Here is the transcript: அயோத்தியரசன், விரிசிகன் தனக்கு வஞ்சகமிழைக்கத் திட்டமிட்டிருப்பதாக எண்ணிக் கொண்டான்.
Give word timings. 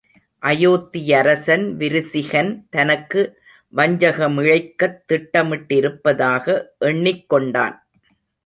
அயோத்தியரசன், 0.43 1.75
விரிசிகன் 1.75 2.67
தனக்கு 2.69 3.37
வஞ்சகமிழைக்கத் 3.75 4.99
திட்டமிட்டிருப்பதாக 5.13 6.61
எண்ணிக் 6.79 7.29
கொண்டான். 7.29 7.87